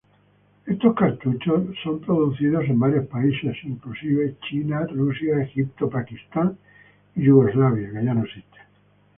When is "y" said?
7.15-7.21